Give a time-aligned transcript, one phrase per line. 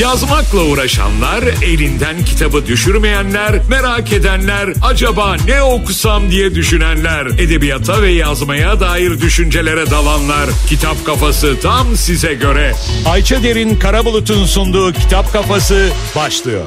[0.00, 8.80] Yazmakla uğraşanlar, elinden kitabı düşürmeyenler, merak edenler, acaba ne okusam diye düşünenler, edebiyata ve yazmaya
[8.80, 10.50] dair düşüncelere dalanlar.
[10.68, 12.74] Kitap Kafası tam size göre.
[13.06, 16.64] Ayça Derin Karabulut'un sunduğu Kitap Kafası başlıyor.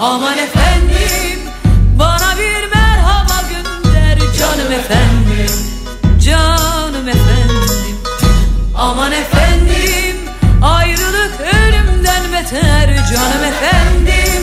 [0.00, 1.40] Aman efendim
[1.98, 5.56] bana bir merhaba gönder Canım efendim,
[6.20, 7.96] canım efendim.
[8.76, 10.16] Aman efendim
[10.62, 14.42] ayrılık ölümden beter Canım efendim.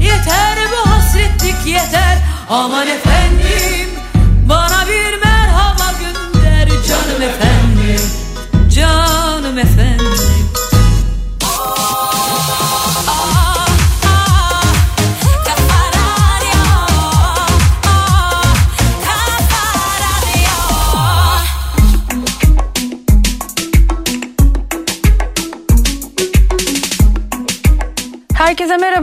[0.00, 2.18] Yeter bu hasretlik yeter.
[2.50, 3.88] Aman efendim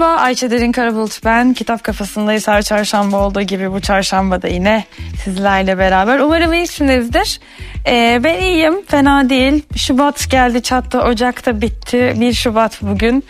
[0.02, 1.54] merhaba Ayça Derin Karabulut ben.
[1.54, 4.84] Kitap kafasındayız her çarşamba olduğu gibi bu çarşamba da yine
[5.24, 6.20] sizlerle beraber.
[6.20, 7.40] Umarım iyisinizdir.
[7.88, 9.64] Ee, ben iyiyim fena değil.
[9.76, 12.14] Şubat geldi çattı Ocak'ta bitti.
[12.20, 13.24] 1 Şubat bugün.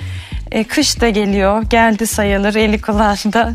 [0.51, 3.53] Ee, kış da geliyor geldi sayılır eli kulağında.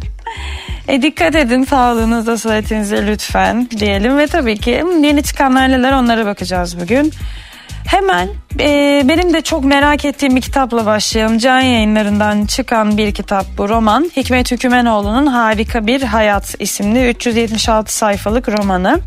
[0.88, 6.80] E, dikkat edin sağlığınıza sıhhatinize lütfen diyelim ve tabii ki yeni çıkanlar neler onlara bakacağız
[6.80, 7.12] bugün.
[7.86, 8.28] Hemen
[8.60, 11.38] e, benim de çok merak ettiğim bir kitapla başlayalım.
[11.38, 14.10] Can yayınlarından çıkan bir kitap bu roman.
[14.16, 19.00] Hikmet Hükümenoğlu'nun Harika Bir Hayat isimli 376 sayfalık romanı.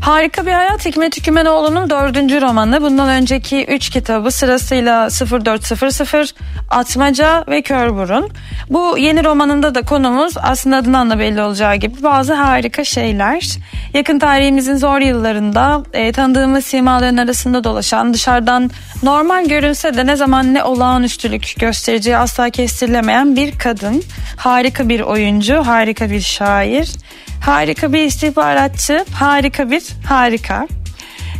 [0.00, 2.82] Harika Bir Hayat Hikmet Hükümenoğlu'nun dördüncü romanı.
[2.82, 6.34] Bundan önceki üç kitabı sırasıyla 0400,
[6.70, 8.30] Atmaca ve Körburun.
[8.70, 13.58] Bu yeni romanında da konumuz aslında adından da belli olacağı gibi bazı harika şeyler.
[13.94, 18.70] Yakın tarihimizin zor yıllarında e, tanıdığımız simaların arasında dolaşan dışarıdan
[19.02, 24.02] normal görünse de ne zaman ne olağanüstülük göstereceği asla kestirilemeyen bir kadın.
[24.36, 26.92] Harika bir oyuncu, harika bir şair,
[27.40, 30.68] harika bir istihbaratçı, harika bir harika.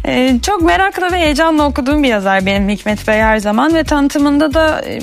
[0.07, 4.55] Ee, çok merakla ve heyecanla okuduğum bir yazar benim Hikmet Bey her zaman ve tanıtımında
[4.55, 5.01] da e,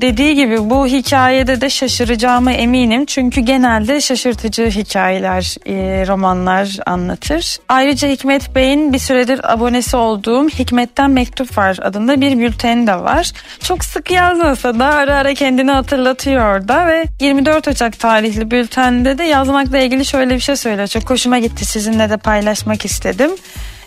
[0.00, 3.06] dediği gibi bu hikayede de şaşıracağıma eminim.
[3.06, 7.56] Çünkü genelde şaşırtıcı hikayeler, e, romanlar anlatır.
[7.68, 13.32] Ayrıca Hikmet Bey'in bir süredir abonesi olduğum Hikmet'ten Mektup Var adında bir bülteni de var.
[13.60, 19.24] Çok sık yazmasa da ara ara kendini hatırlatıyor da ve 24 Ocak tarihli bültende de
[19.24, 20.88] yazmakla ilgili şöyle bir şey söylüyor.
[20.88, 23.30] Çok hoşuma gitti sizinle de paylaşmak istedim.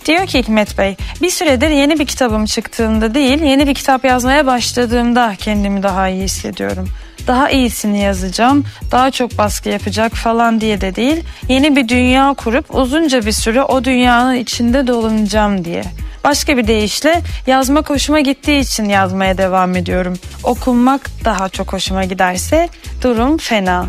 [0.09, 4.45] Diyor ki Hikmet Bey bir süredir yeni bir kitabım çıktığında değil yeni bir kitap yazmaya
[4.45, 6.89] başladığımda kendimi daha iyi hissediyorum.
[7.27, 11.23] Daha iyisini yazacağım, daha çok baskı yapacak falan diye de değil.
[11.47, 15.83] Yeni bir dünya kurup uzunca bir süre o dünyanın içinde dolanacağım diye.
[16.23, 20.13] Başka bir deyişle yazma hoşuma gittiği için yazmaya devam ediyorum.
[20.44, 22.69] Okunmak daha çok hoşuma giderse
[23.03, 23.88] durum fena.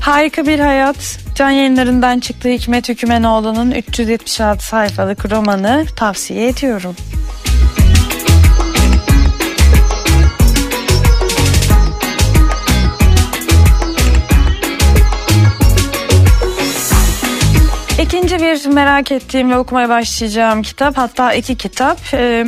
[0.00, 1.18] Harika bir hayat.
[1.34, 6.96] Can yayınlarından çıktığı Hikmet Hükümenoğlu'nun 376 sayfalık romanı tavsiye ediyorum.
[18.02, 21.98] İkinci bir merak ettiğim ve okumaya başlayacağım kitap hatta iki kitap.
[22.14, 22.46] Ee,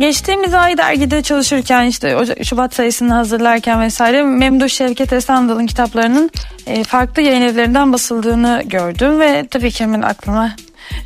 [0.00, 6.30] Geçtiğimiz ay dergide çalışırken işte Şubat sayısını hazırlarken vesaire Memduh Şevket Esandal'ın kitaplarının
[6.66, 10.50] e, farklı yayın evlerinden basıldığını gördüm ve tabii ki hemen aklıma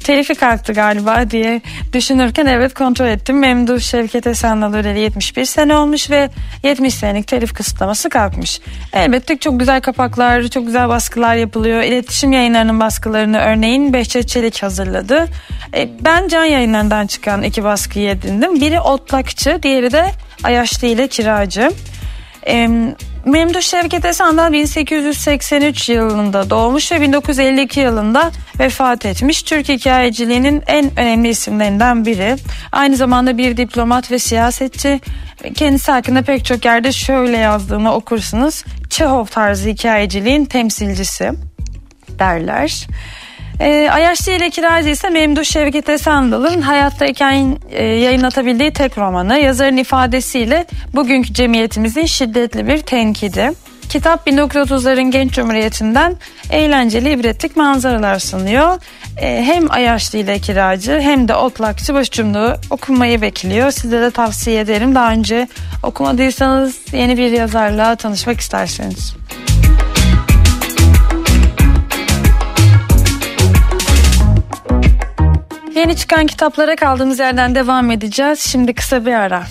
[0.04, 1.60] telifi kalktı galiba diye
[1.92, 3.38] düşünürken evet kontrol ettim.
[3.38, 6.30] Memduh Şevket Esendal öleli 71 sene olmuş ve
[6.62, 8.60] 70 senelik telif kısıtlaması kalkmış.
[8.92, 11.82] Elbette çok güzel kapaklar, çok güzel baskılar yapılıyor.
[11.82, 15.26] İletişim yayınlarının baskılarını örneğin Behçet Çelik hazırladı.
[15.74, 18.60] E, ben can yayınlarından çıkan iki baskıyı edindim.
[18.60, 20.10] Biri Otlakçı, diğeri de
[20.44, 21.70] Ayaşlı ile Kiracı.
[22.46, 22.68] E,
[23.24, 29.42] Memduh Şevket Esandal 1883 yılında doğmuş ve 1952 yılında vefat etmiş.
[29.42, 32.36] Türk hikayeciliğinin en önemli isimlerinden biri.
[32.72, 35.00] Aynı zamanda bir diplomat ve siyasetçi.
[35.54, 38.64] Kendisi hakkında pek çok yerde şöyle yazdığını okursunuz.
[38.90, 41.30] Çehov tarzı hikayeciliğin temsilcisi
[42.18, 42.86] derler.
[43.60, 49.38] E, Ayaşlı ile Kiracı ise Memduh Şevket Esendal'ın hayattayken e, yayınlatabildiği tek romanı.
[49.38, 53.52] Yazarın ifadesiyle bugünkü cemiyetimizin şiddetli bir tenkidi.
[53.88, 56.16] Kitap 1930'ların genç cumhuriyetinden
[56.50, 58.78] eğlenceli ibretlik manzaralar sunuyor.
[59.20, 63.70] E, hem Ayaşlı ile Kiracı hem de Otlakçı başucumluğu okunmayı bekliyor.
[63.70, 64.94] Size de tavsiye ederim.
[64.94, 65.48] Daha önce
[65.82, 69.14] okumadıysanız yeni bir yazarla tanışmak isterseniz.
[75.74, 78.40] Yeni çıkan kitaplara kaldığımız yerden devam edeceğiz.
[78.40, 79.42] Şimdi kısa bir ara.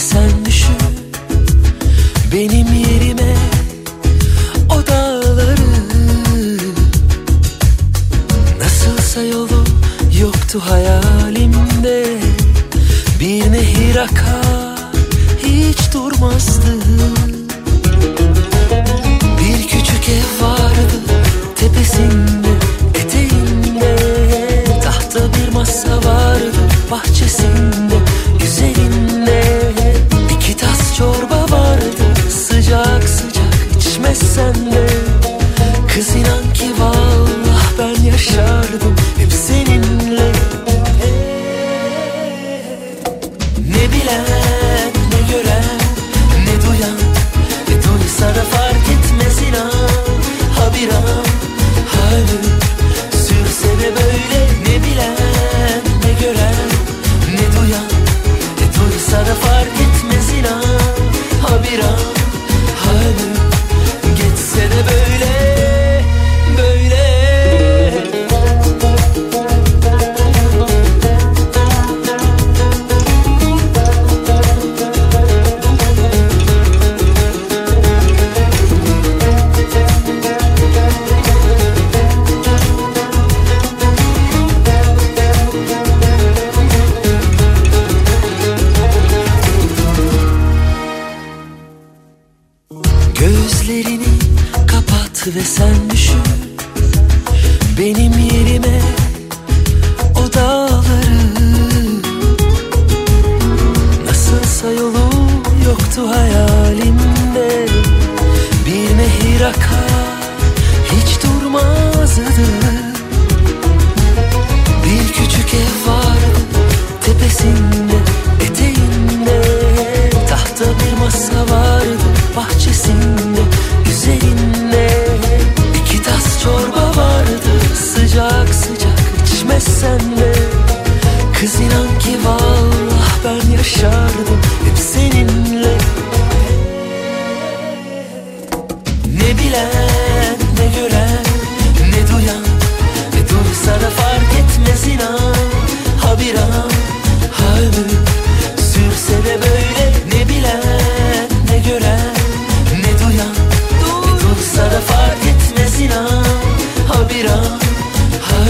[0.00, 0.76] Sen düşün.
[2.32, 3.34] Benim yerime
[4.70, 5.56] o dağları.
[8.60, 9.64] Nasılsa yolu
[10.20, 12.06] yoktu hayalimde.
[13.20, 14.78] Bir nehir akar
[15.42, 16.74] hiç durmazdı.
[19.40, 21.00] Bir küçük ev vardı
[21.56, 22.48] tepesinde
[22.94, 23.96] eteğinde.
[24.84, 26.52] Tahta bir masa vardı
[26.90, 27.29] bahçesinde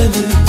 [0.00, 0.39] kalbimi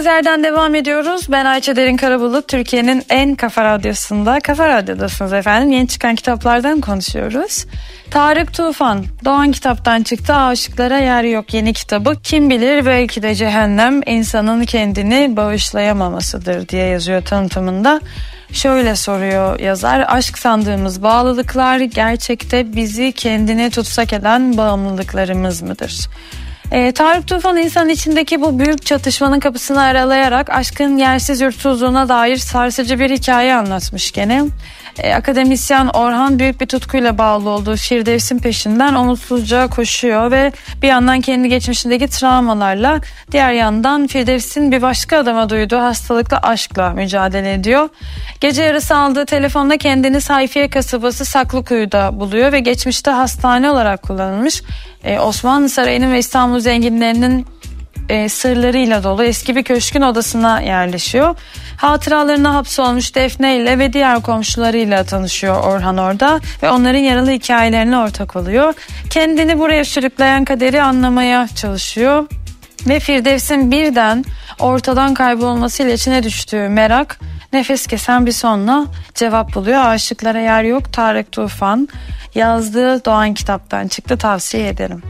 [0.00, 1.26] kaldığımız yerden devam ediyoruz.
[1.30, 4.40] Ben Ayça Derin Karabulut, Türkiye'nin en kafa radyosunda.
[4.40, 5.72] Kafa Radyo'dasınız efendim.
[5.72, 7.66] Yeni çıkan kitaplardan konuşuyoruz.
[8.10, 10.34] Tarık Tufan, Doğan kitaptan çıktı.
[10.34, 12.16] Aşıklara yer yok yeni kitabı.
[12.22, 18.00] Kim bilir belki de cehennem insanın kendini bağışlayamamasıdır diye yazıyor tanıtımında.
[18.52, 26.08] Şöyle soruyor yazar, aşk sandığımız bağlılıklar gerçekte bizi kendine tutsak eden bağımlılıklarımız mıdır?
[26.70, 33.00] E, Tarık Tufan insan içindeki bu büyük çatışmanın kapısını aralayarak aşkın yersiz yurtsuzluğuna dair sarsıcı
[33.00, 34.44] bir hikaye anlatmış gene.
[34.98, 41.20] E, akademisyen Orhan büyük bir tutkuyla bağlı olduğu Firdevs'in peşinden umutsuzca koşuyor ve bir yandan
[41.20, 43.00] kendi geçmişindeki travmalarla
[43.32, 47.88] diğer yandan Firdevs'in bir başka adama duyduğu hastalıklı aşkla mücadele ediyor.
[48.40, 54.62] Gece yarısı aldığı telefonda kendini Sayfiye kasabası Saklıkuyu'da buluyor ve geçmişte hastane olarak kullanılmış
[55.04, 57.46] e, Osmanlı Sarayı'nın ve İstanbul zenginlerinin
[58.10, 61.36] e, sırlarıyla dolu eski bir köşkün odasına yerleşiyor.
[61.76, 68.36] Hatıralarına hapsolmuş Defne ile ve diğer komşularıyla tanışıyor Orhan orada ve onların yaralı hikayelerine ortak
[68.36, 68.74] oluyor.
[69.10, 72.26] Kendini buraya sürükleyen kaderi anlamaya çalışıyor
[72.88, 74.24] ve Firdevs'in birden
[74.58, 77.20] ortadan kaybolmasıyla içine düştüğü merak
[77.52, 79.84] nefes kesen bir sonla cevap buluyor.
[79.84, 81.88] Aşıklara yer yok Tarık Tufan
[82.34, 85.02] yazdığı Doğan kitaptan çıktı tavsiye ederim.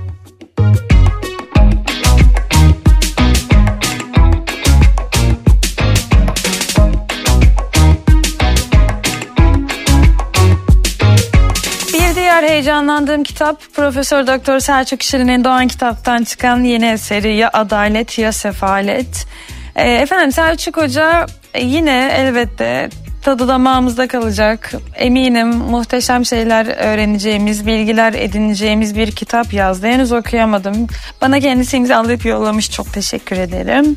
[12.40, 18.33] Diğer heyecanlandığım kitap Profesör Doktor Selçuk Şirin'in Doğan kitaptan çıkan yeni eseri ya Adalet ya
[18.33, 19.26] Sefalet.
[19.76, 22.88] E, efendim Selçuk Hoca e, yine elbette
[23.22, 24.72] tadı damağımızda kalacak.
[24.94, 29.87] Eminim muhteşem şeyler öğreneceğimiz, bilgiler edineceğimiz bir kitap yazdı.
[29.87, 30.87] Henüz okuyamadım.
[31.20, 32.70] Bana kendisi imzalayıp yollamış.
[32.70, 33.96] Çok teşekkür ederim.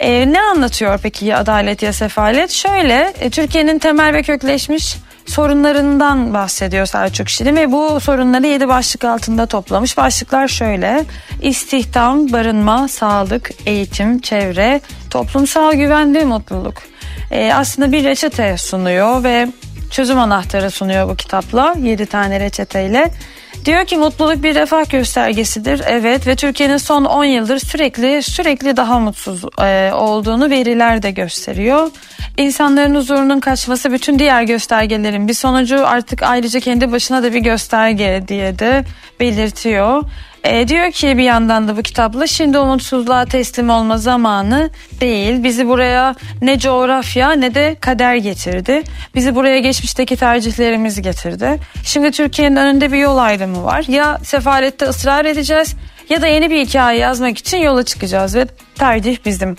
[0.00, 2.50] Ee, ne anlatıyor peki ya adalet ya sefalet?
[2.50, 4.96] Şöyle e, Türkiye'nin temel ve kökleşmiş
[5.30, 9.96] sorunlarından bahsediyor Selçuk Şirin ve bu sorunları yedi başlık altında toplamış.
[9.96, 11.04] Başlıklar şöyle
[11.42, 16.74] istihdam, barınma, sağlık, eğitim, çevre, toplumsal güven ve mutluluk.
[17.30, 19.48] Ee, aslında bir reçete sunuyor ve
[19.90, 23.10] çözüm anahtarı sunuyor bu kitapla 7 tane reçeteyle.
[23.64, 25.82] Diyor ki mutluluk bir refah göstergesidir.
[25.86, 31.90] Evet ve Türkiye'nin son 10 yıldır sürekli sürekli daha mutsuz e, olduğunu veriler de gösteriyor.
[32.36, 38.24] İnsanların huzurunun kaçması bütün diğer göstergelerin bir sonucu artık ayrıca kendi başına da bir gösterge
[38.28, 38.84] diye de
[39.20, 40.02] belirtiyor.
[40.44, 45.44] E, diyor ki bir yandan da bu kitapla şimdi umutsuzluğa teslim olma zamanı değil.
[45.44, 48.82] Bizi buraya ne coğrafya ne de kader getirdi.
[49.14, 51.58] Bizi buraya geçmişteki tercihlerimiz getirdi.
[51.84, 53.84] Şimdi Türkiye'nin önünde bir yol ayrımı var.
[53.88, 55.76] Ya sefalette ısrar edeceğiz
[56.08, 59.56] ya da yeni bir hikaye yazmak için yola çıkacağız ve tercih bizim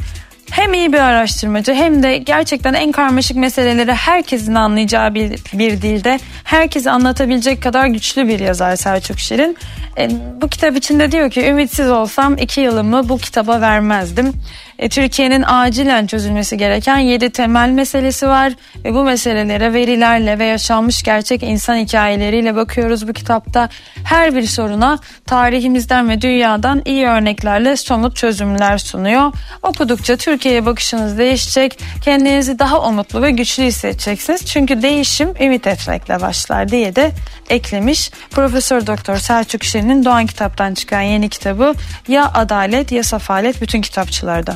[0.51, 6.19] hem iyi bir araştırmacı hem de gerçekten en karmaşık meseleleri herkesin anlayacağı bir, bir dilde
[6.43, 9.57] herkese anlatabilecek kadar güçlü bir yazar Selçuk Şirin.
[9.97, 10.09] E,
[10.41, 14.33] bu kitap içinde diyor ki ümitsiz olsam iki yılımı bu kitaba vermezdim.
[14.81, 18.53] E, Türkiye'nin acilen çözülmesi gereken yedi temel meselesi var
[18.85, 23.69] ve bu meselelere verilerle ve yaşanmış gerçek insan hikayeleriyle bakıyoruz bu kitapta.
[24.03, 29.33] Her bir soruna tarihimizden ve dünyadan iyi örneklerle somut çözümler sunuyor.
[29.63, 34.45] Okudukça Türkiye'ye bakışınız değişecek, kendinizi daha umutlu ve güçlü hissedeceksiniz.
[34.45, 37.11] Çünkü değişim ümit etmekle başlar diye de
[37.49, 38.11] eklemiş.
[38.31, 41.73] Profesör Doktor Selçuk Şirin'in Doğan kitaptan çıkan yeni kitabı
[42.07, 44.55] Ya Adalet ya Safalet bütün kitapçılarda.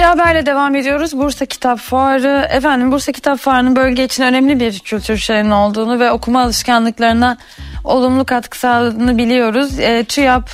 [0.00, 1.18] Bir haberle devam ediyoruz.
[1.18, 2.48] Bursa Kitap Fuarı.
[2.50, 7.36] Efendim Bursa Kitap Fuarı'nın bölge için önemli bir kültür şehrinin olduğunu ve okuma alışkanlıklarına
[7.84, 9.78] olumlu katkı sağladığını biliyoruz.
[9.78, 10.50] E, TÜYAP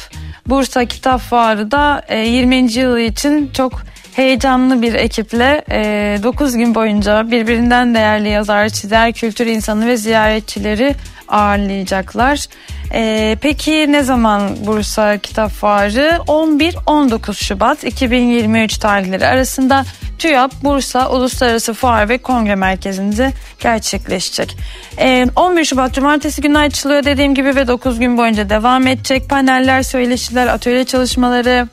[0.46, 2.56] Bursa Kitap Fuarı da e, 20.
[2.72, 3.72] yılı için çok
[4.16, 10.94] heyecanlı bir ekiple e, 9 gün boyunca birbirinden değerli yazar, çizer, kültür insanı ve ziyaretçileri
[11.28, 12.46] ağırlayacaklar.
[12.92, 16.18] Ee, peki ne zaman Bursa Kitap Fuarı?
[16.26, 19.84] 11-19 Şubat 2023 tarihleri arasında
[20.18, 24.56] TÜYAP Bursa Uluslararası Fuar ve Kongre Merkezi'nde gerçekleşecek.
[24.98, 29.28] Ee, 11 Şubat Cumartesi günü açılıyor dediğim gibi ve 9 gün boyunca devam edecek.
[29.28, 31.68] Paneller, söyleşiler, atölye çalışmaları,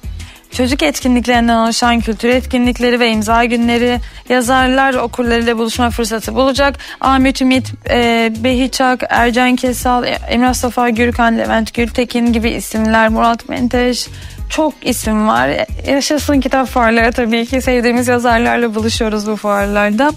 [0.57, 6.77] Çocuk etkinliklerinden oluşan kültür etkinlikleri ve imza günleri, yazarlar okurlarıyla buluşma fırsatı bulacak.
[7.01, 14.07] Ahmet Ümit, e, Behiçak, Ercan Kesal, Emrah Safa Gürkan, Levent Gültekin gibi isimler, Murat Menteş,
[14.49, 15.49] çok isim var.
[15.87, 20.11] Yaşasın kitap fuarları tabii ki sevdiğimiz yazarlarla buluşuyoruz bu fuarlarda.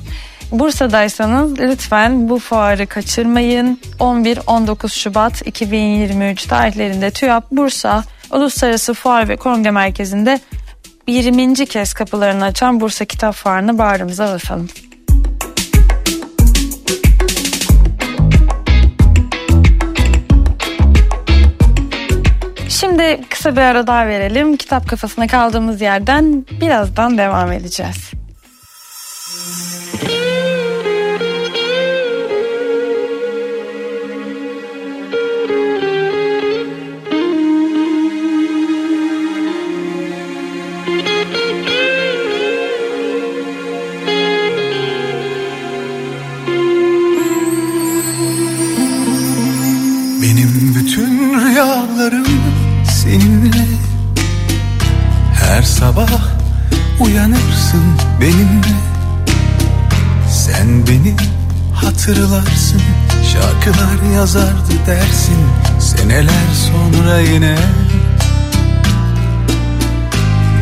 [0.53, 3.81] Bursa'daysanız lütfen bu fuarı kaçırmayın.
[4.01, 10.41] 11-19 Şubat 2023 tarihlerinde TÜYAP Bursa Uluslararası Fuar ve Kongre Merkezi'nde
[11.07, 11.55] 20.
[11.55, 14.69] kez kapılarını açan Bursa Kitap Fuarı'nı bağrımıza basalım.
[22.69, 24.57] Şimdi kısa bir ara daha verelim.
[24.57, 28.16] Kitap kafasına kaldığımız yerden birazdan devam edeceğiz.
[64.14, 65.38] Yazardı dersin
[65.81, 67.57] Seneler sonra yine.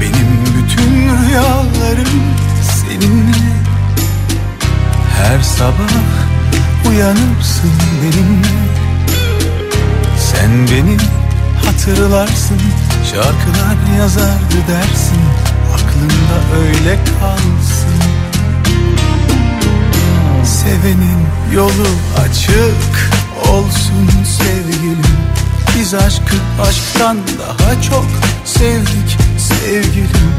[0.00, 2.22] Benim bütün rüyalarım
[2.62, 3.36] seninle.
[5.16, 6.24] Her sabah
[6.90, 8.48] uyanırsın benimle.
[10.18, 10.96] Sen beni
[11.64, 12.60] hatırlarsın
[13.12, 15.20] Şarkılar yazardı dersin
[15.74, 18.02] Aklında öyle kalsın.
[20.44, 25.02] Sevenin yolu açık olsun sevgilim
[25.78, 26.36] Biz aşkı
[26.68, 28.06] aşktan daha çok
[28.44, 30.34] sevdik sevgilim.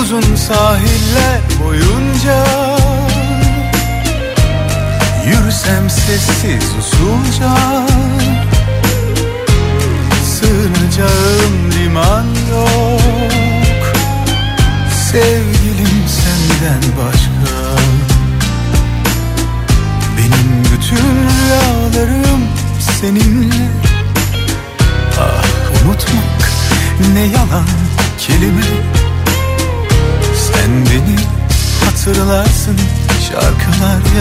[0.00, 2.46] Uzun sahiller boyunca
[5.26, 7.56] Yürüsem sessiz usulca
[10.24, 12.35] Sığınacağım liman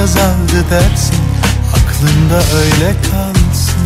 [0.05, 1.15] yazardı dersin
[1.73, 3.85] Aklında öyle kalsın.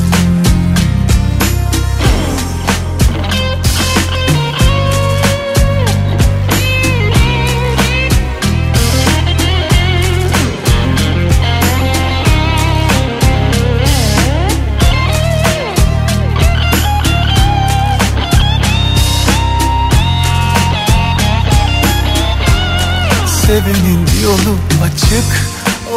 [23.48, 25.49] Sevenin yolu açık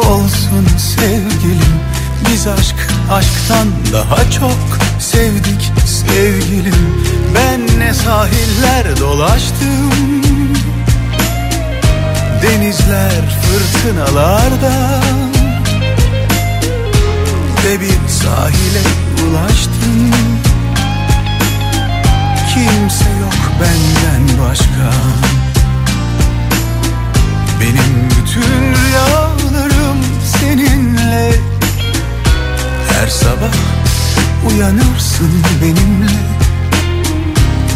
[0.09, 1.79] olsun sevgilim.
[2.29, 2.75] Biz aşk
[3.11, 7.03] aşktan daha çok sevdik sevgilim.
[7.35, 9.91] Ben ne sahiller dolaştım.
[12.43, 15.01] Denizler fırtınalarda.
[17.65, 18.83] Ve bir sahile
[19.27, 20.11] ulaştım.
[22.53, 24.93] Kimse yok benden başka.
[27.59, 29.22] Benim bütün rüyalarım
[30.53, 31.31] seninle.
[32.89, 33.53] Her sabah
[34.49, 36.11] uyanırsın benimle.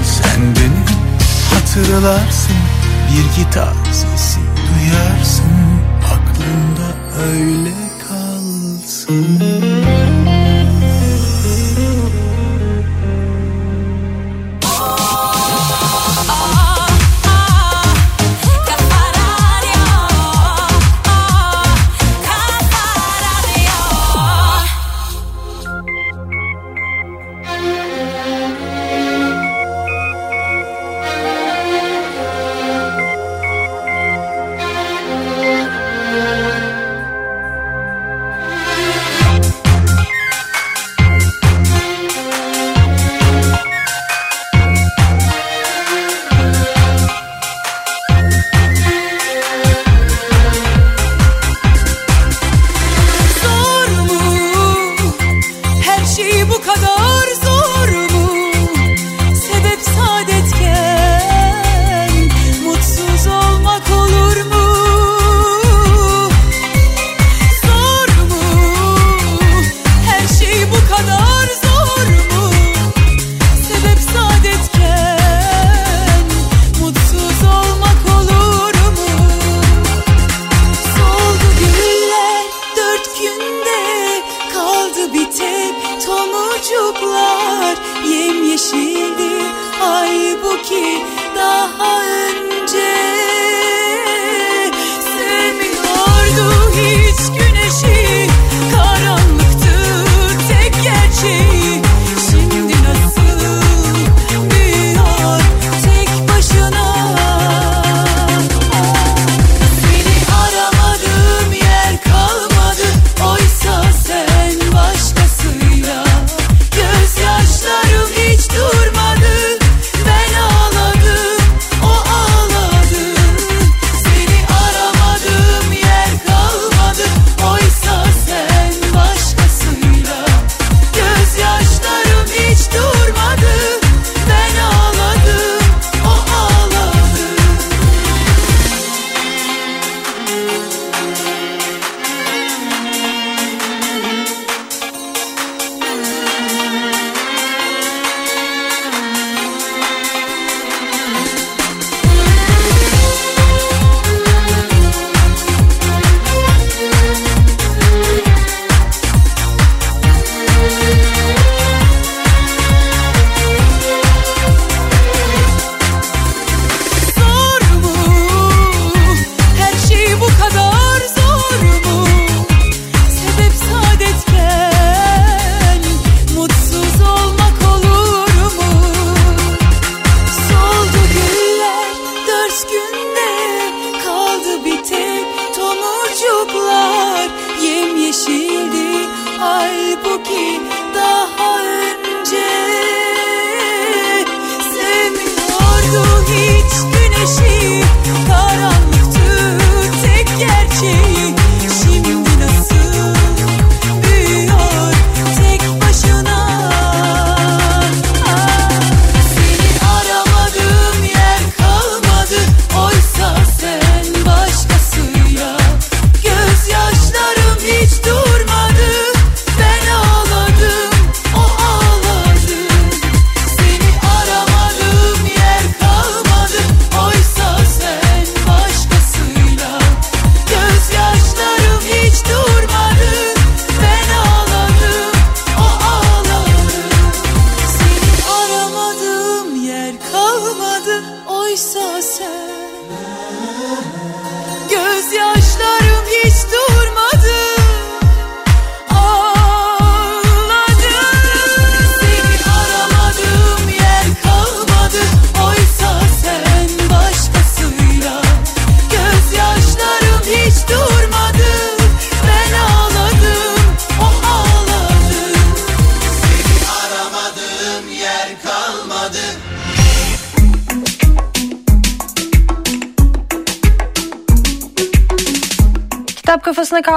[0.04, 0.84] Sen beni
[1.54, 2.56] hatırlarsın
[3.12, 5.52] Bir gitar sesi duyarsın.
[6.06, 6.88] Aklında
[7.32, 7.74] öyle
[8.08, 9.40] kalsın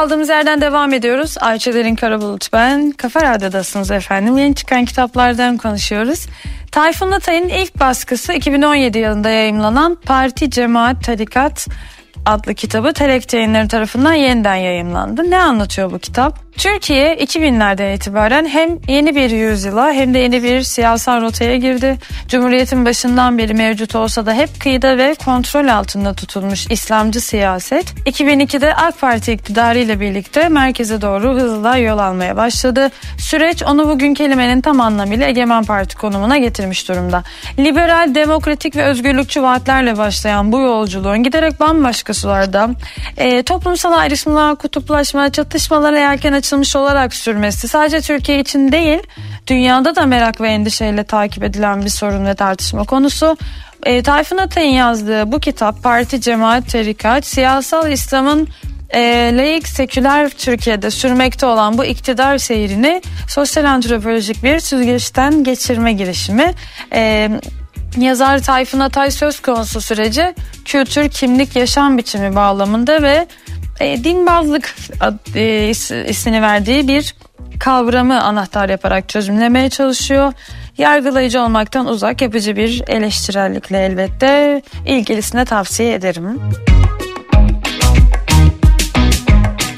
[0.01, 1.37] kaldığımız yerden devam ediyoruz.
[1.41, 2.91] Ayçelerin Karabulut ben.
[2.91, 4.39] Kafa Radyo'dasınız efendim.
[4.39, 6.27] Yeni çıkan kitaplardan konuşuyoruz.
[6.73, 11.69] Tayfun Atay'ın ilk baskısı 2017 yılında yayımlanan Parti, Cemaat, Tarikat
[12.27, 15.31] adlı kitabı Telek yayınları tarafından yeniden yayımlandı.
[15.31, 16.39] Ne anlatıyor bu kitap?
[16.59, 21.99] Türkiye 2000'lerden itibaren hem yeni bir yüzyıla hem de yeni bir siyasal rotaya girdi.
[22.29, 28.75] Cumhuriyetin başından beri mevcut olsa da hep kıyıda ve kontrol altında tutulmuş İslamcı siyaset 2002'de
[28.75, 32.91] AK Parti iktidarı ile birlikte merkeze doğru hızla yol almaya başladı.
[33.19, 37.23] Süreç onu bugün kelimenin tam anlamıyla egemen parti konumuna getirmiş durumda.
[37.59, 42.71] Liberal, demokratik ve özgürlükçü vaatlerle başlayan bu yolculuğun giderek bambaşka sularda
[43.17, 49.03] e, toplumsal ayrışmalar, kutuplaşma, çatışmalara yelken açılmış olarak sürmesi sadece Türkiye için değil
[49.47, 53.37] dünyada da merak ve endişeyle takip edilen bir sorun ve tartışma konusu.
[53.87, 58.49] E, Tayfun Atay'ın yazdığı bu kitap Parti, Cemaat, Tarikat, Siyasal İslam'ın
[58.95, 66.55] e, laik seküler Türkiye'de sürmekte olan bu iktidar seyrini sosyal antropolojik bir süzgeçten geçirme girişimi.
[66.93, 67.31] E,
[67.97, 73.27] yazar Tayfun Atay söz konusu süreci kültür, kimlik, yaşam biçimi bağlamında ve
[73.81, 74.75] e, dinbazlık
[75.35, 75.69] e,
[76.09, 77.15] ismini verdiği bir
[77.61, 80.33] kavramı anahtar yaparak çözümlemeye çalışıyor.
[80.79, 86.41] Yargılayıcı olmaktan uzak yapıcı bir eleştirellikle elbette ilgilisine tavsiye ederim.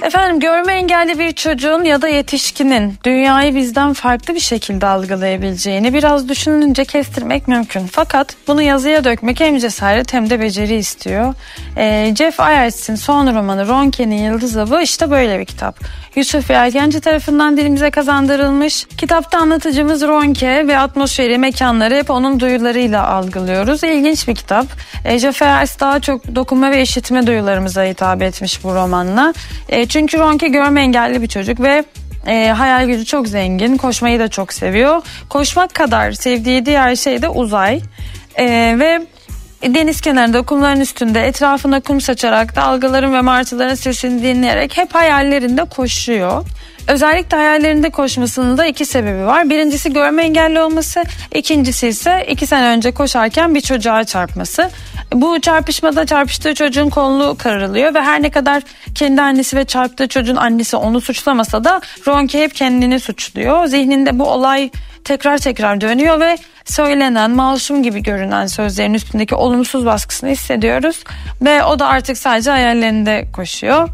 [0.02, 6.28] Efendim görme engelli bir çocuğun ya da yetişkinin dünyayı bizden farklı bir şekilde algılayabileceğini biraz
[6.28, 7.86] düşününce kestirmek mümkün.
[7.86, 11.34] Fakat bunu yazıya dökmek hem cesaret hem de beceri istiyor.
[11.76, 15.78] Ee, Jeff Ayertz'in son romanı Ronke'nin Yıldız Avı işte böyle bir kitap.
[16.16, 18.86] Yusuf Yelkenci tarafından dilimize kazandırılmış.
[18.98, 23.84] Kitapta anlatıcımız Ronke ve atmosferi, mekanları hep onun duyularıyla algılıyoruz.
[23.84, 24.66] İlginç bir kitap.
[25.04, 29.34] E, Jeff Ayertz daha çok dokunma ve işitme duyularımıza hitap etmiş bu romanla.
[29.68, 31.84] E, çünkü Ronke görme engelli bir çocuk ve
[32.26, 33.76] e, hayal gücü çok zengin.
[33.76, 35.02] Koşmayı da çok seviyor.
[35.28, 37.80] Koşmak kadar sevdiği diğer şey de uzay.
[38.36, 38.46] E,
[38.78, 39.06] ve
[39.62, 46.44] deniz kenarında kumların üstünde etrafına kum saçarak dalgaların ve martıların sesini dinleyerek hep hayallerinde koşuyor.
[46.88, 49.50] Özellikle hayallerinde koşmasının da iki sebebi var.
[49.50, 54.70] Birincisi görme engelli olması, ikincisi ise iki sene önce koşarken bir çocuğa çarpması.
[55.12, 58.62] Bu çarpışmada çarpıştığı çocuğun kolunu kırılıyor ve her ne kadar
[58.94, 63.66] kendi annesi ve çarptığı çocuğun annesi onu suçlamasa da Ronke hep kendini suçluyor.
[63.66, 64.70] Zihninde bu olay
[65.04, 71.04] tekrar tekrar dönüyor ve söylenen masum gibi görünen sözlerin üstündeki olumsuz baskısını hissediyoruz
[71.42, 73.88] ve o da artık sadece hayallerinde koşuyor.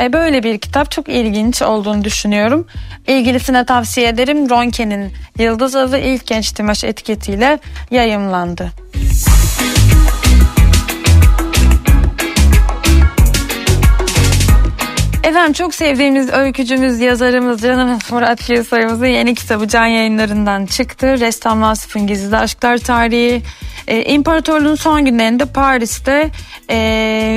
[0.00, 2.66] E, böyle bir kitap çok ilginç olduğunu düşünüyorum.
[3.06, 4.50] İlgilisine tavsiye ederim.
[4.50, 7.58] Ronke'nin Yıldız Avı ilk genç Timaş etiketiyle
[7.90, 8.70] yayımlandı.
[15.24, 21.20] Efendim çok sevdiğimiz öykücümüz, yazarımız, canımız Murat Gülsoy'umuzun yeni kitabı Can Yayınları'ndan çıktı.
[21.20, 23.42] Ressam Vasıf'ın Gizli Aşklar Tarihi.
[23.88, 26.30] E, İmparatorluğun son günlerinde Paris'te
[26.70, 26.76] e,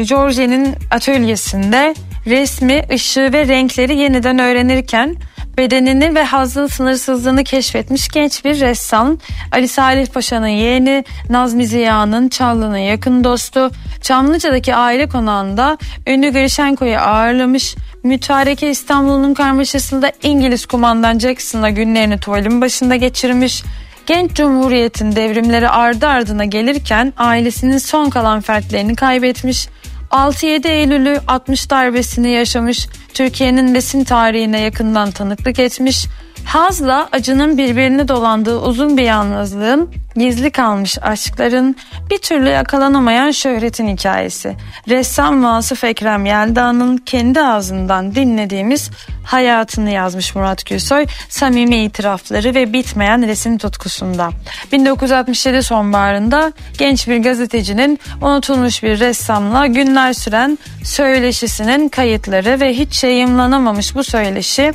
[0.10, 1.95] George'nin atölyesinde
[2.26, 5.15] resmi, ışığı ve renkleri yeniden öğrenirken
[5.57, 9.17] bedenini ve hazın sınırsızlığını keşfetmiş genç bir ressam.
[9.51, 13.71] Ali Salih Paşa'nın yeğeni, Nazmi Ziya'nın Çağlı'nın yakın dostu.
[14.01, 17.75] Çamlıca'daki aile konağında ünlü Grishenko'yu ağırlamış.
[18.03, 23.63] Mütareke İstanbul'un karmaşasında İngiliz kumandan Jackson'la günlerini tuvalin başında geçirmiş.
[24.05, 29.67] Genç Cumhuriyet'in devrimleri ardı ardına gelirken ailesinin son kalan fertlerini kaybetmiş.
[30.11, 36.05] 6-7 Eylül'ü 60 darbesini yaşamış, Türkiye'nin resim tarihine yakından tanıklık etmiş,
[36.47, 41.75] hazla acının birbirini dolandığı uzun bir yalnızlığın, gizli kalmış aşkların,
[42.10, 44.55] bir türlü yakalanamayan şöhretin hikayesi.
[44.89, 48.89] Ressam Vasıf Ekrem Yelda'nın kendi ağzından dinlediğimiz
[49.25, 54.29] hayatını yazmış Murat Gülsoy, samimi itirafları ve bitmeyen resim tutkusunda.
[54.71, 63.95] 1967 sonbaharında genç bir gazetecinin unutulmuş bir ressamla günler süren söyleşisinin kayıtları ve hiç yayımlanamamış
[63.95, 64.73] bu söyleşi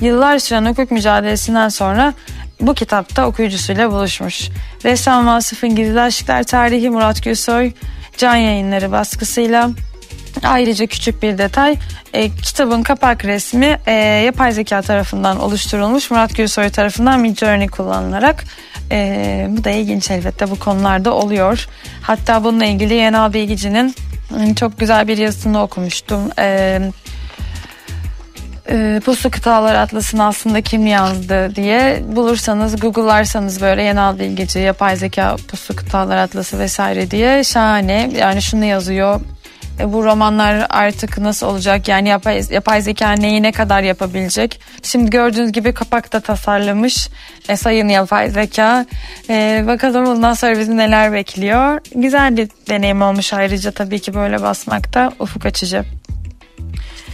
[0.00, 2.14] yıllar süren hukuk mücadelesinden sonra
[2.60, 4.48] bu kitapta okuyucusuyla buluşmuş.
[4.84, 7.72] Ressam Vasıf'ın Gizli Aşklar Tarihi Murat Gülsoy
[8.16, 9.70] can yayınları baskısıyla
[10.44, 11.76] Ayrıca küçük bir detay
[12.12, 13.92] e, kitabın kapak resmi e,
[14.26, 18.44] yapay zeka tarafından oluşturulmuş Murat Gülsoy tarafından Midjourney kullanılarak
[18.90, 21.68] e, bu da ilginç elbette bu konularda oluyor.
[22.02, 23.94] Hatta bununla ilgili Yenal Bilgici'nin
[24.56, 26.30] çok güzel bir yazısını okumuştum.
[26.38, 26.80] E,
[28.70, 35.36] e, Puslu Kıtalar Atlası'nı aslında kim yazdı diye bulursanız google'larsanız böyle Yenal Bilgici, yapay zeka
[35.48, 39.20] Puslu Kıtalar Atlası vesaire diye şahane yani şunu yazıyor
[39.80, 41.88] e, bu romanlar artık nasıl olacak?
[41.88, 44.60] Yani yapay, yapay zeka neyi ne kadar yapabilecek?
[44.82, 47.08] Şimdi gördüğünüz gibi kapak da tasarlamış
[47.48, 48.86] e, sayın yapay zeka.
[49.30, 51.80] E, bakalım bundan sonra bizi neler bekliyor.
[51.94, 55.97] Güzel bir deneyim olmuş ayrıca tabii ki böyle basmakta ufuk açıcı.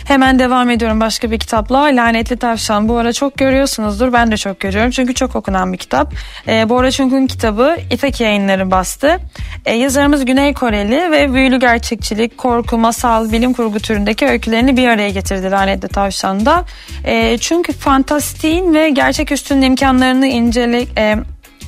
[0.04, 1.78] Hemen devam ediyorum başka bir kitapla.
[1.80, 2.88] Lanetli Tavşan.
[2.88, 4.12] Bu ara çok görüyorsunuzdur.
[4.12, 4.90] Ben de çok görüyorum.
[4.90, 6.14] Çünkü çok okunan bir kitap.
[6.48, 9.18] E, Bora Çunk'un kitabı İpek yayınları bastı.
[9.66, 15.10] E, yazarımız Güney Koreli ve büyülü gerçekçilik, korku, masal, bilim kurgu türündeki öykülerini bir araya
[15.10, 16.64] getirdi Lanetli Tavşan'da.
[17.04, 21.16] E, çünkü fantastiğin ve gerçek üstünün imkanlarını incele, e,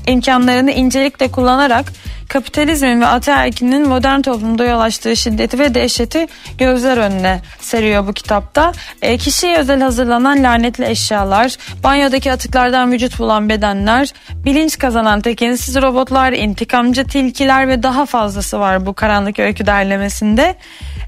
[0.07, 1.87] imkanlarını incelikle kullanarak
[2.29, 6.27] kapitalizmin ve ataerkinin modern toplumda yol açtığı şiddeti ve dehşeti
[6.59, 8.73] gözler önüne seriyor bu kitapta.
[9.03, 14.13] E, kişiye özel hazırlanan lanetli eşyalar, banyodaki atıklardan vücut bulan bedenler,
[14.45, 20.57] bilinç kazanan tekinsiz robotlar, intikamcı tilkiler ve daha fazlası var bu karanlık öykü derlemesinde.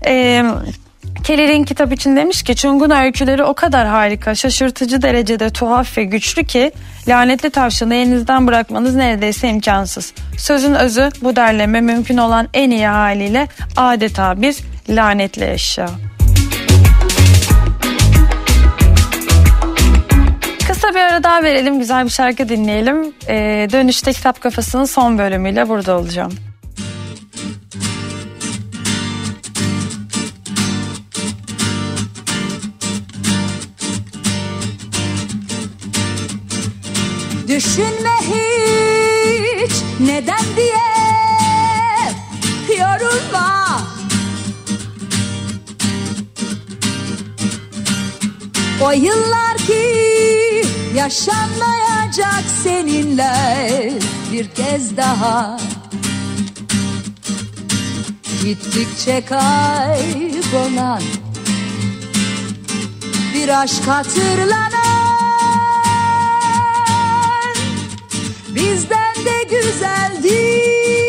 [0.07, 0.45] Eee
[1.25, 6.45] Kelly'nin kitap için demiş ki Chung'un öyküleri o kadar harika, şaşırtıcı derecede tuhaf ve güçlü
[6.45, 6.73] ki
[7.09, 10.13] lanetli tavşanı elinizden bırakmanız neredeyse imkansız.
[10.39, 14.57] Sözün özü bu derleme mümkün olan en iyi haliyle adeta bir
[14.89, 15.89] lanetli eşya.
[20.69, 23.13] Kısa bir ara daha verelim, güzel bir şarkı dinleyelim.
[23.29, 26.48] Ee, dönüşte Kitap Kafası'nın son bölümüyle burada olacağım.
[37.59, 39.73] Düşünme hiç.
[40.01, 40.77] Neden diye
[42.79, 43.81] yorulma.
[48.83, 53.33] O yıllar ki yaşanmayacak seninle
[54.33, 55.61] bir kez daha.
[58.43, 61.03] Gittikçe kaybolan
[63.35, 64.78] bir aşk hatırlanan
[68.59, 71.08] bizden de güzeldi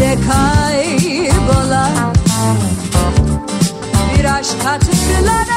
[0.00, 2.14] Gittikçe kaybolan
[4.18, 5.49] bir aşk hatırlanan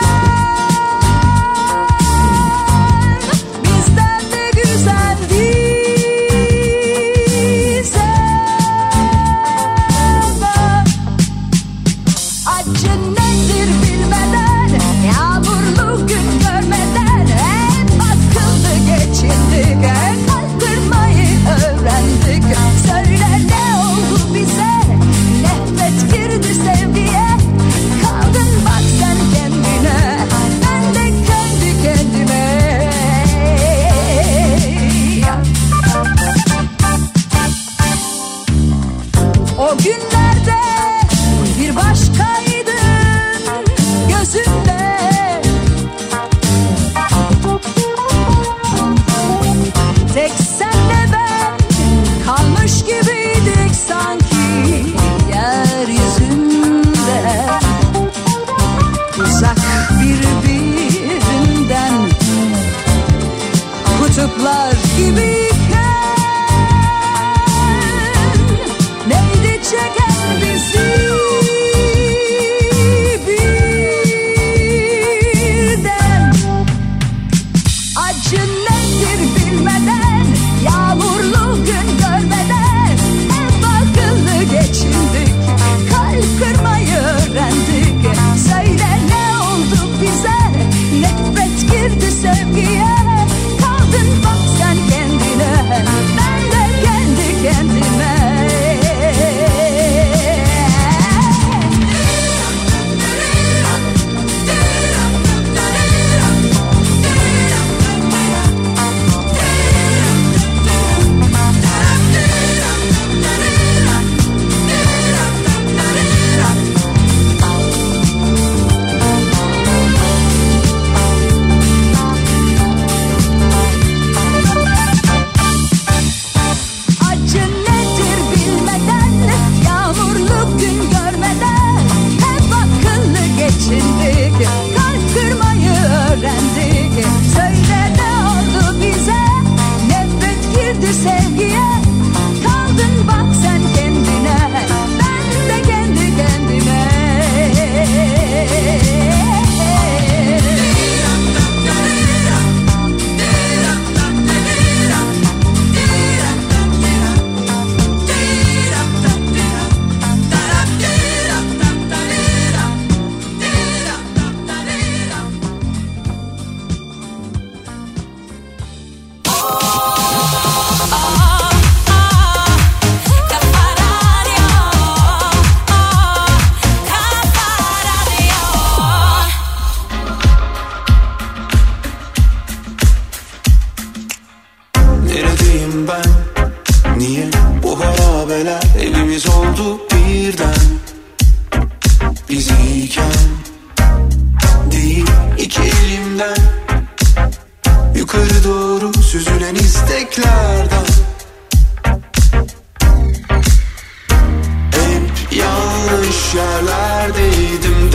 [206.35, 207.91] yerlerdeydim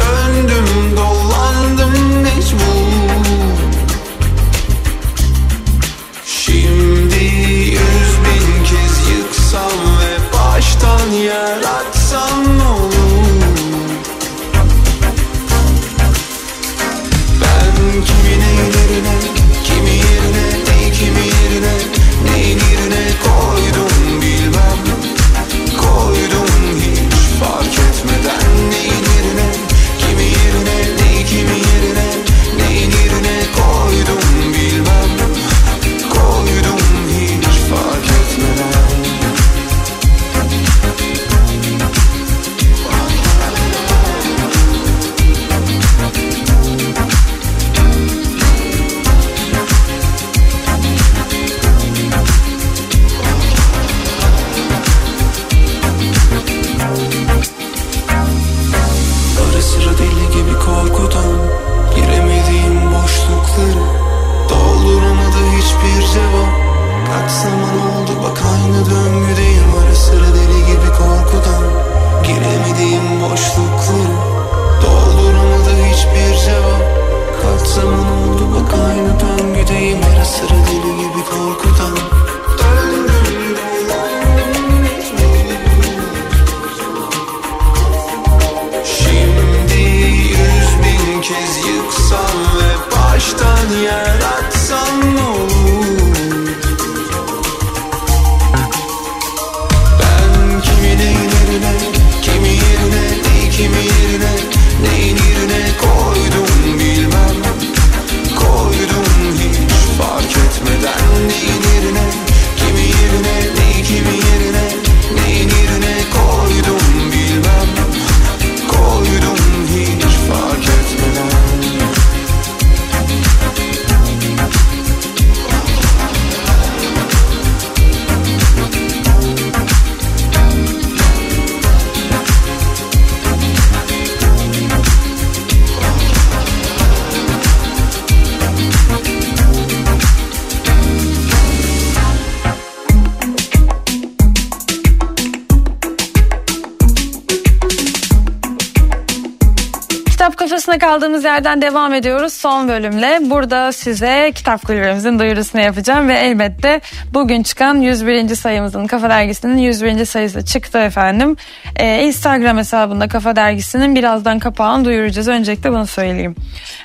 [151.19, 153.19] kaldığımız yerden devam ediyoruz son bölümle.
[153.23, 156.81] Burada size kitap kulübümüzün duyurusunu yapacağım ve elbette
[157.15, 158.35] bugün çıkan 101.
[158.35, 160.05] sayımızın Kafa Dergisi'nin 101.
[160.05, 161.37] sayısı çıktı efendim.
[161.77, 165.29] Ee, Instagram hesabında Kafa Dergisi'nin birazdan kapağını duyuracağız.
[165.29, 166.35] Öncelikle bunu söyleyeyim.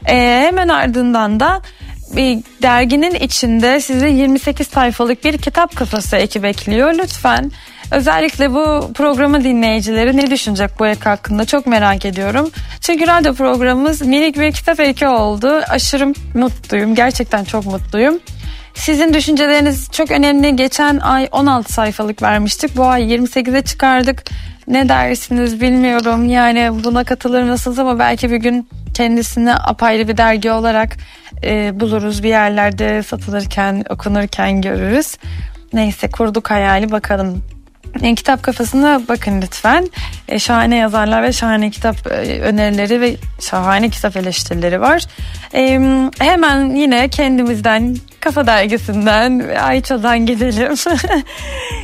[0.06, 1.62] Ee, hemen ardından da
[2.16, 6.94] bir derginin içinde sizi 28 sayfalık bir kitap kafası eki bekliyor.
[6.94, 7.52] Lütfen
[7.94, 12.50] özellikle bu programı dinleyicileri ne düşünecek bu ek hakkında çok merak ediyorum.
[12.82, 15.62] Çünkü radyo programımız minik bir kitap eki oldu.
[15.70, 16.96] Aşırı mutluyum.
[16.96, 18.20] Gerçekten çok mutluyum.
[18.74, 20.56] Sizin düşünceleriniz çok önemli.
[20.56, 22.78] Geçen ay 16 sayfalık vermiştik.
[22.78, 24.24] Bu ay 28'e çıkardık.
[24.68, 26.30] Ne dersiniz bilmiyorum.
[26.30, 30.98] Yani buna katılır mısınız ama belki bir gün kendisini apayrı bir dergi olarak
[31.44, 32.24] e, buluruz.
[32.24, 35.18] Bir yerlerde satılırken, okunurken görürüz.
[35.74, 37.53] Neyse kurduk hayali bakalım.
[38.02, 39.90] E, kitap kafasına bakın lütfen.
[40.28, 45.06] E, şahane yazarlar ve şahane kitap e, önerileri ve şahane kitap eleştirileri var.
[45.54, 45.80] E,
[46.20, 50.74] hemen yine kendimizden Kafa Dergisi'nden Ayça'dan gidelim.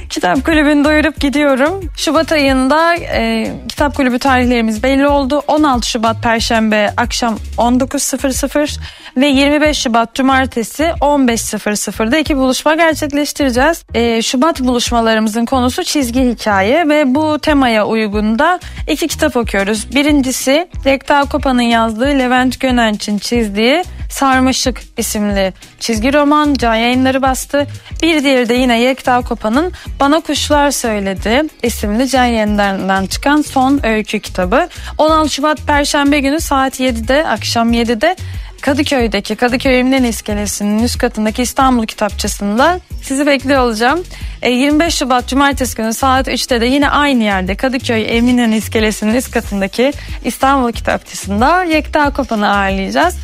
[0.10, 1.90] kitap kulübünü doyurup gidiyorum.
[1.98, 5.42] Şubat ayında e, kitap kulübü tarihlerimiz belli oldu.
[5.48, 8.80] 16 Şubat Perşembe akşam 19.00
[9.18, 13.84] ve 25 Şubat Cumartesi 15.00'da iki buluşma gerçekleştireceğiz.
[13.94, 19.96] E, Şubat buluşmalarımızın konusu çizgi hikaye ve bu temaya uygun da iki kitap okuyoruz.
[19.96, 27.68] Birincisi Rekta Kopa'nın yazdığı Levent Gönenç'in çizdiği Sarmaşık isimli çizgi roman Can Yayınları bastı.
[28.02, 34.20] Bir diğeri de yine Yekta Kopa'nın Bana Kuşlar Söyledi isimli Can Yayınları'ndan çıkan son öykü
[34.20, 34.68] kitabı.
[34.98, 38.16] 16 Şubat Perşembe günü saat 7'de akşam 7'de
[38.62, 44.04] Kadıköy'deki Kadıköy Emniyet İskelesi'nin üst katındaki İstanbul Kitapçısı'nda sizi bekliyor olacağım.
[44.42, 49.32] E, 25 Şubat Cumartesi günü saat 3'te de yine aynı yerde Kadıköy Eminönü İskelesi'nin üst
[49.32, 49.94] katındaki
[50.26, 53.16] İstanbul Kitapçısı'nda Yekta Kopan'ı ağırlayacağız.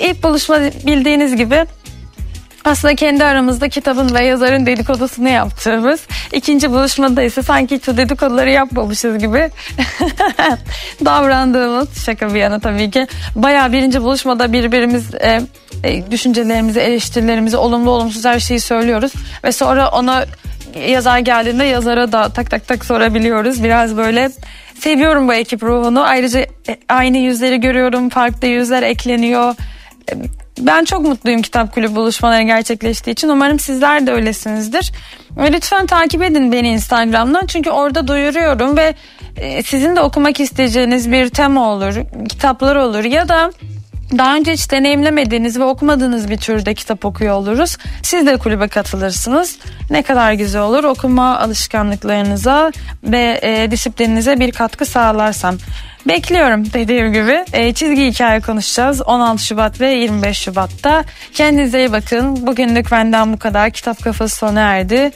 [0.00, 1.66] İlk buluşma bildiğiniz gibi
[2.64, 6.00] aslında kendi aramızda kitabın ve yazarın dedikodusunu yaptığımız
[6.32, 9.50] ikinci buluşmada ise sanki hiç dedikoduları yapmamışız gibi
[11.04, 15.40] davrandığımız şaka bir yana tabii ki bayağı birinci buluşmada birbirimiz e,
[15.84, 19.12] e, düşüncelerimizi eleştirilerimizi olumlu olumsuz her şeyi söylüyoruz
[19.44, 20.24] ve sonra ona
[20.88, 23.64] yazar geldiğinde yazara da tak tak tak sorabiliyoruz.
[23.64, 24.30] Biraz böyle
[24.80, 26.02] seviyorum bu ekip ruhunu.
[26.02, 29.54] Ayrıca e, aynı yüzleri görüyorum farklı yüzler ekleniyor
[30.58, 33.28] ben çok mutluyum kitap kulübü buluşmaları gerçekleştiği için.
[33.28, 34.92] Umarım sizler de öylesinizdir.
[35.36, 37.46] Ve lütfen takip edin beni Instagram'dan.
[37.46, 38.94] Çünkü orada duyuruyorum ve
[39.36, 41.94] e, sizin de okumak isteyeceğiniz bir tema olur,
[42.28, 43.52] kitaplar olur ya da
[44.18, 47.76] daha önce hiç deneyimlemediğiniz ve okumadığınız bir türde kitap okuyor oluruz.
[48.02, 49.58] Siz de kulübe katılırsınız.
[49.90, 52.72] Ne kadar güzel olur okuma alışkanlıklarınıza
[53.04, 55.56] ve e, disiplininize bir katkı sağlarsam.
[56.06, 61.04] Bekliyorum dediğim gibi e, çizgi hikaye konuşacağız 16 Şubat ve 25 Şubat'ta.
[61.34, 62.46] Kendinize iyi bakın.
[62.46, 63.70] Bugünlük benden bu kadar.
[63.70, 65.10] Kitap kafası sona erdi.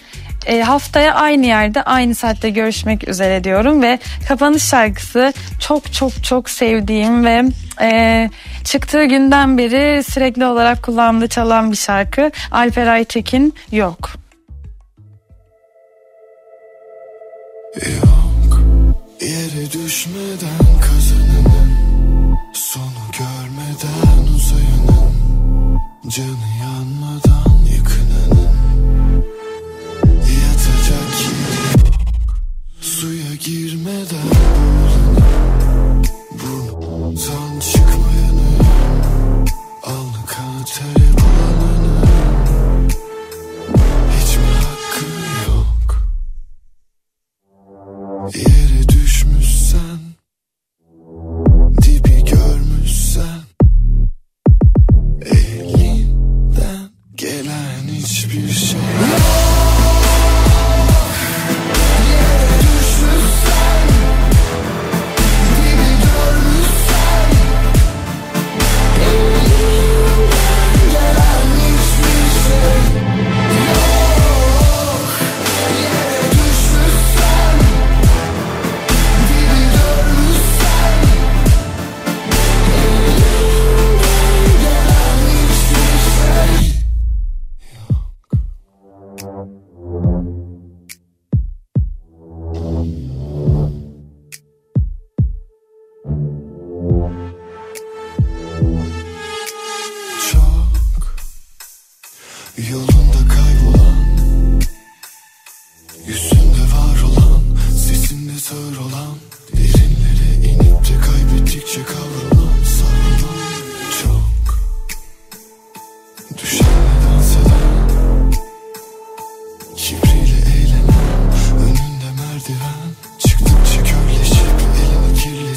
[0.47, 6.51] E, haftaya aynı yerde aynı saatte görüşmek üzere diyorum ve kapanış şarkısı çok çok çok
[6.51, 7.43] sevdiğim ve
[7.80, 8.30] e,
[8.64, 14.11] çıktığı günden beri sürekli olarak kulağımda çalan bir şarkı Alper Aytekin Yok.
[17.76, 18.76] Yok
[19.20, 21.76] yere düşmeden kazananın
[22.52, 25.12] Sonu görmeden uzayanın
[26.08, 26.55] Canı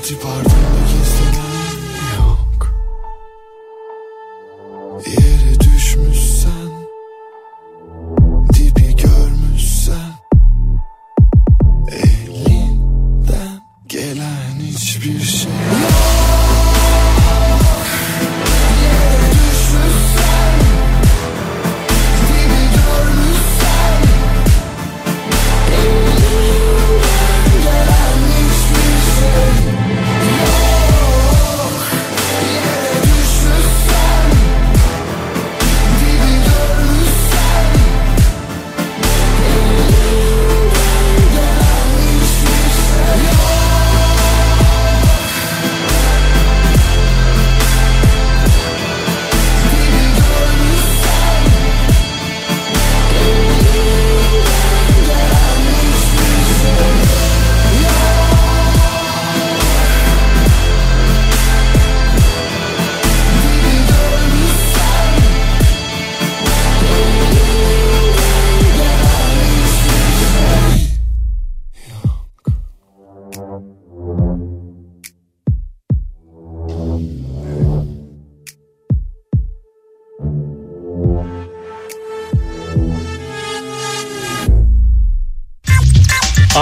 [0.09, 0.58] parti parti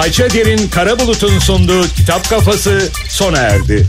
[0.07, 3.87] Ayça Derin Karabulut'un sunduğu Kitap Kafası sona erdi.